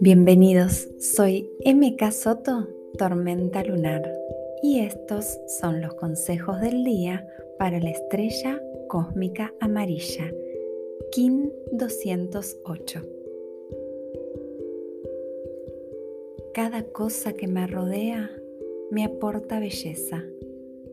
Bienvenidos, 0.00 0.88
soy 0.98 1.50
MK 1.64 2.10
Soto, 2.12 2.68
Tormenta 2.96 3.62
Lunar, 3.64 4.10
y 4.62 4.80
estos 4.80 5.38
son 5.60 5.80
los 5.82 5.94
consejos 5.94 6.60
del 6.60 6.84
día 6.84 7.28
para 7.58 7.80
la 7.80 7.90
estrella 7.90 8.62
cósmica 8.88 9.54
amarilla, 9.60 10.32
KIN 11.12 11.52
208. 11.72 13.02
Cada 16.54 16.84
cosa 16.84 17.34
que 17.34 17.46
me 17.46 17.66
rodea 17.66 18.30
me 18.90 19.04
aporta 19.04 19.60
belleza. 19.60 20.24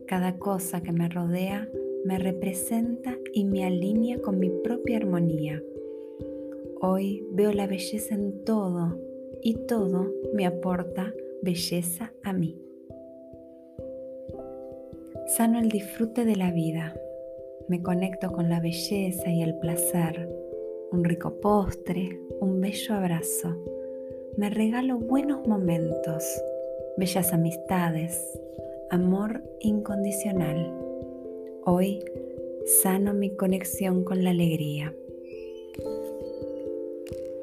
Cada 0.08 0.38
cosa 0.38 0.82
que 0.82 0.90
me 0.90 1.06
rodea 1.10 1.68
me 2.06 2.18
representa 2.18 3.14
y 3.34 3.44
me 3.44 3.66
alinea 3.66 4.22
con 4.22 4.38
mi 4.38 4.48
propia 4.48 4.96
armonía. 4.96 5.62
Hoy 6.80 7.26
veo 7.32 7.52
la 7.52 7.66
belleza 7.66 8.14
en 8.14 8.42
todo 8.42 8.98
y 9.42 9.66
todo 9.66 10.10
me 10.32 10.46
aporta 10.46 11.12
belleza 11.42 12.14
a 12.22 12.32
mí. 12.32 12.58
Sano 15.26 15.58
el 15.58 15.68
disfrute 15.68 16.24
de 16.24 16.36
la 16.36 16.52
vida. 16.52 16.98
Me 17.68 17.82
conecto 17.82 18.32
con 18.32 18.48
la 18.48 18.60
belleza 18.60 19.30
y 19.30 19.42
el 19.42 19.58
placer. 19.58 20.26
Un 20.90 21.04
rico 21.04 21.38
postre, 21.38 22.18
un 22.40 22.62
bello 22.62 22.94
abrazo. 22.94 23.62
Me 24.38 24.48
regalo 24.48 24.98
buenos 24.98 25.46
momentos, 25.46 26.24
bellas 26.96 27.34
amistades, 27.34 28.40
amor 28.90 29.42
incondicional. 29.60 30.74
Hoy 31.64 32.02
sano 32.82 33.12
mi 33.12 33.34
conexión 33.36 34.04
con 34.04 34.24
la 34.24 34.30
alegría. 34.30 34.94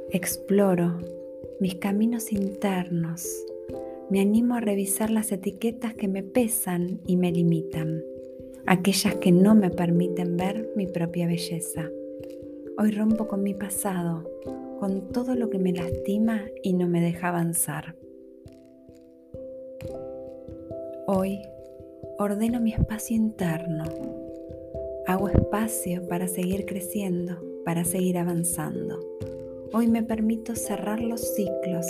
Exploro 0.09 1.00
mis 1.59 1.75
caminos 1.75 2.31
internos. 2.31 3.28
Me 4.09 4.22
animo 4.22 4.56
a 4.56 4.59
revisar 4.59 5.09
las 5.09 5.31
etiquetas 5.31 5.94
que 5.94 6.08
me 6.08 6.23
pesan 6.23 7.02
y 7.06 7.17
me 7.17 7.31
limitan, 7.31 8.03
aquellas 8.66 9.16
que 9.16 9.31
no 9.31 9.56
me 9.56 9.69
permiten 9.69 10.38
ver 10.38 10.72
mi 10.75 10.88
propia 10.88 11.28
belleza. 11.28 11.89
Hoy 12.78 12.91
rompo 12.91 13.28
con 13.28 13.44
mi 13.44 13.53
pasado, 13.53 14.30
con 14.80 15.09
todo 15.09 15.36
lo 15.36 15.50
que 15.50 15.59
me 15.59 15.73
lastima 15.73 16.45
y 16.62 16.73
no 16.73 16.88
me 16.88 17.02
deja 17.02 17.30
avanzar. 17.30 17.95
Hoy 21.08 21.48
ordeno 22.17 22.59
mi 22.59 22.73
espacio 22.73 23.16
interno. 23.16 23.84
Hago 25.06 25.30
espacio 25.30 26.08
para 26.08 26.28
seguir 26.28 26.66
creciendo, 26.66 27.36
para 27.64 27.86
seguir 27.86 28.17
avanzando. 28.17 29.00
Hoy 29.72 29.88
me 29.88 30.02
permito 30.02 30.56
cerrar 30.56 31.00
los 31.00 31.22
ciclos 31.36 31.86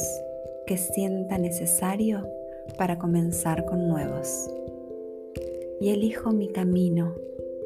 que 0.68 0.76
sienta 0.78 1.38
necesario 1.38 2.28
para 2.78 2.98
comenzar 3.00 3.64
con 3.64 3.88
nuevos. 3.88 4.50
Y 5.80 5.92
elijo 5.92 6.34
mi 6.34 6.50
camino, 6.50 7.16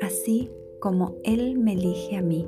así 0.01 0.51
como 0.79 1.15
Él 1.23 1.57
me 1.57 1.73
elige 1.73 2.15
a 2.15 2.21
mí. 2.21 2.47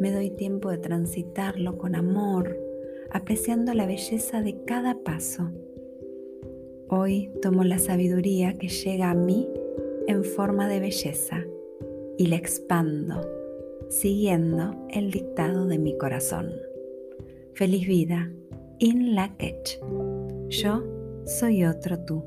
Me 0.00 0.12
doy 0.12 0.28
tiempo 0.28 0.68
de 0.68 0.76
transitarlo 0.76 1.78
con 1.78 1.94
amor, 1.94 2.58
apreciando 3.10 3.72
la 3.72 3.86
belleza 3.86 4.42
de 4.42 4.62
cada 4.66 4.98
paso 5.02 5.50
Hoy 6.94 7.30
tomo 7.40 7.64
la 7.64 7.78
sabiduría 7.78 8.58
que 8.58 8.68
llega 8.68 9.10
a 9.10 9.14
mí 9.14 9.48
en 10.08 10.24
forma 10.24 10.68
de 10.68 10.78
belleza 10.78 11.42
y 12.18 12.26
la 12.26 12.36
expando, 12.36 13.26
siguiendo 13.88 14.76
el 14.90 15.10
dictado 15.10 15.66
de 15.66 15.78
mi 15.78 15.96
corazón. 15.96 16.52
Feliz 17.54 17.86
vida, 17.86 18.30
in 18.78 19.14
la 19.14 19.34
quech. 19.38 19.80
Yo 20.50 20.84
soy 21.24 21.64
otro 21.64 21.98
tú. 22.00 22.24